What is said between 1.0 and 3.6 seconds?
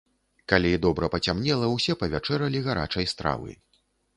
пацямнела, усе павячэралі гарачай стравы.